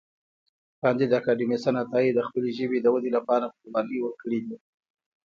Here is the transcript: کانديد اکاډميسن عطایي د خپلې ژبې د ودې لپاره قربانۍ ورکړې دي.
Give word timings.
کانديد 0.81 1.11
اکاډميسن 1.19 1.75
عطایي 1.83 2.11
د 2.13 2.19
خپلې 2.27 2.49
ژبې 2.57 2.79
د 2.81 2.87
ودې 2.93 3.11
لپاره 3.17 3.51
قربانۍ 3.57 3.97
ورکړې 4.01 4.39
دي. 4.45 4.57